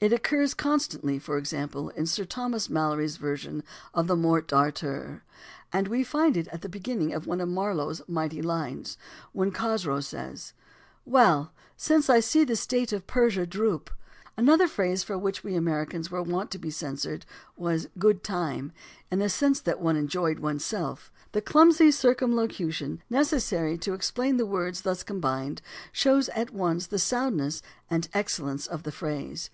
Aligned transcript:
It 0.00 0.14
occurs 0.14 0.54
con 0.54 0.78
stantly, 0.78 1.20
for 1.20 1.36
example, 1.36 1.90
in 1.90 2.06
Sir 2.06 2.24
Thomas 2.24 2.70
Mallory's 2.70 3.18
version 3.18 3.62
of 3.92 4.06
the 4.06 4.16
Morte 4.16 4.46
d' 4.48 4.54
Arthur, 4.54 5.22
and 5.74 5.88
we 5.88 6.02
find 6.02 6.38
it 6.38 6.48
at 6.48 6.62
the 6.62 6.70
beginning 6.70 7.12
of 7.12 7.26
one 7.26 7.38
of 7.38 7.50
Marlowe's 7.50 8.00
"mighty 8.08 8.40
lines" 8.40 8.96
when 9.32 9.52
Cosroe 9.52 10.00
says:" 10.02 10.54
Well, 11.18 11.52
since 11.76 12.08
I 12.08 12.20
see 12.20 12.44
the 12.44 12.56
state 12.56 12.94
of 12.94 13.06
Persia 13.06 13.44
droop."— 13.46 13.90
Tamburlaine, 13.90 14.16
Sc. 14.16 14.38
I. 14.38 14.40
Another 14.40 14.68
phrase 14.68 15.04
for 15.04 15.18
which 15.18 15.44
we 15.44 15.54
Americans 15.54 16.10
were 16.10 16.22
wont 16.22 16.50
to 16.52 16.58
be 16.58 16.70
censured 16.70 17.26
was 17.54 17.88
"good 17.98 18.22
time," 18.24 18.72
in 19.10 19.18
the 19.18 19.28
sense 19.28 19.60
that 19.60 19.82
one 19.82 19.96
had 19.96 20.02
enjoyed 20.04 20.38
one's 20.38 20.64
self. 20.64 21.12
The 21.32 21.42
clumsy 21.42 21.90
circumlocution 21.90 23.02
necessary 23.10 23.76
to 23.76 23.92
explain 23.92 24.38
the 24.38 24.46
words 24.46 24.80
thus 24.80 25.02
combined 25.02 25.60
shows 25.92 26.30
at 26.30 26.52
once 26.54 26.86
the 26.86 26.98
soundness 26.98 27.60
and 27.90 28.08
excellence 28.14 28.66
of 28.66 28.84
the 28.84 28.90
phrase. 28.90 29.50